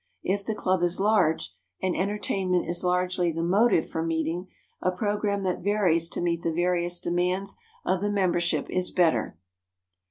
[0.23, 4.47] If the club is large, and entertainment is largely the motive for meeting,
[4.81, 9.37] a program that varies to meet the various demands of the membership is better.